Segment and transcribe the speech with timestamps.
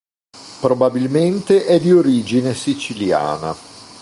[0.61, 3.55] Probabilmente è di origine siciliana.